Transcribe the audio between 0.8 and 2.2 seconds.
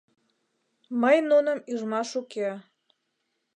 Мый нуным ӱжмаш